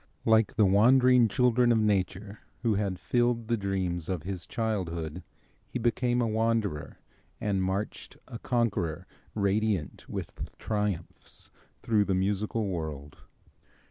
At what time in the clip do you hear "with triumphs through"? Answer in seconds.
10.09-12.05